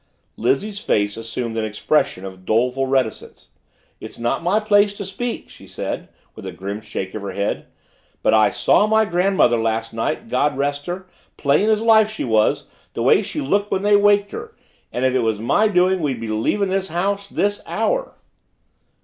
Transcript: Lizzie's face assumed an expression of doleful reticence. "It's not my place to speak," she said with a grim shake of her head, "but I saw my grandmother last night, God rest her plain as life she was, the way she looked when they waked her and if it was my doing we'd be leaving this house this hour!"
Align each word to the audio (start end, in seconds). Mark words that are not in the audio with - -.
Lizzie's 0.35 0.79
face 0.79 1.15
assumed 1.15 1.57
an 1.57 1.63
expression 1.63 2.25
of 2.25 2.43
doleful 2.43 2.87
reticence. 2.87 3.49
"It's 3.99 4.17
not 4.17 4.41
my 4.41 4.59
place 4.59 4.95
to 4.97 5.05
speak," 5.05 5.47
she 5.47 5.67
said 5.67 6.09
with 6.33 6.43
a 6.47 6.51
grim 6.51 6.81
shake 6.81 7.13
of 7.13 7.21
her 7.21 7.33
head, 7.33 7.67
"but 8.23 8.33
I 8.33 8.49
saw 8.49 8.87
my 8.87 9.05
grandmother 9.05 9.57
last 9.61 9.93
night, 9.93 10.27
God 10.27 10.57
rest 10.57 10.87
her 10.87 11.05
plain 11.37 11.69
as 11.69 11.83
life 11.83 12.09
she 12.09 12.23
was, 12.23 12.67
the 12.95 13.03
way 13.03 13.21
she 13.21 13.41
looked 13.41 13.69
when 13.69 13.83
they 13.83 13.95
waked 13.95 14.31
her 14.31 14.55
and 14.91 15.05
if 15.05 15.13
it 15.13 15.19
was 15.19 15.39
my 15.39 15.67
doing 15.67 15.99
we'd 15.99 16.19
be 16.19 16.29
leaving 16.29 16.69
this 16.69 16.87
house 16.87 17.29
this 17.29 17.61
hour!" 17.67 18.15